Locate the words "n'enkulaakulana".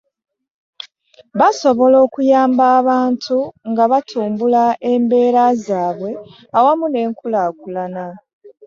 6.89-8.05